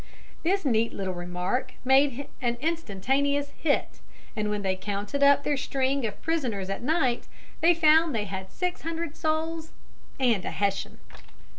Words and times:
This 0.41 0.65
neat 0.65 0.93
little 0.93 1.13
remark 1.13 1.75
made 1.85 2.27
an 2.41 2.57
instantaneous 2.59 3.51
hit, 3.61 3.99
and 4.35 4.49
when 4.49 4.63
they 4.63 4.75
counted 4.75 5.21
up 5.21 5.43
their 5.43 5.57
string 5.57 6.07
of 6.07 6.19
prisoners 6.23 6.71
at 6.71 6.81
night 6.81 7.27
they 7.61 7.75
found 7.75 8.15
they 8.15 8.25
had 8.25 8.51
six 8.51 8.81
hundred 8.81 9.15
souls 9.15 9.73
and 10.19 10.43
a 10.43 10.49
Hessian. 10.49 10.97